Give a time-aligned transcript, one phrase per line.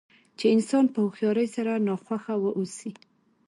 [0.37, 2.91] چې انسان په هوښیارۍ سره ناخوښه واوسي.